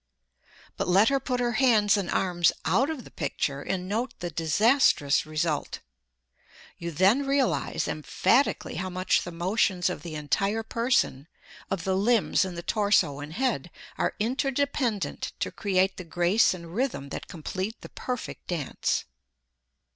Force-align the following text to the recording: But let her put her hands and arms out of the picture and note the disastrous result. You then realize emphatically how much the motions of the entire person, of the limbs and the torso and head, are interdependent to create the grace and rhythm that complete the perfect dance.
But 0.77 0.87
let 0.87 1.09
her 1.09 1.19
put 1.19 1.39
her 1.39 1.51
hands 1.51 1.95
and 1.95 2.09
arms 2.09 2.51
out 2.65 2.89
of 2.89 3.03
the 3.03 3.11
picture 3.11 3.61
and 3.61 3.87
note 3.87 4.15
the 4.19 4.31
disastrous 4.31 5.27
result. 5.27 5.77
You 6.79 6.89
then 6.89 7.23
realize 7.27 7.87
emphatically 7.87 8.77
how 8.77 8.89
much 8.89 9.21
the 9.21 9.31
motions 9.31 9.91
of 9.91 10.01
the 10.01 10.15
entire 10.15 10.63
person, 10.63 11.27
of 11.69 11.83
the 11.83 11.95
limbs 11.95 12.43
and 12.43 12.57
the 12.57 12.63
torso 12.63 13.19
and 13.19 13.33
head, 13.33 13.69
are 13.95 14.15
interdependent 14.19 15.33
to 15.39 15.51
create 15.51 15.97
the 15.97 16.03
grace 16.03 16.55
and 16.55 16.73
rhythm 16.73 17.09
that 17.09 17.27
complete 17.27 17.81
the 17.81 17.89
perfect 17.89 18.47
dance. 18.47 19.05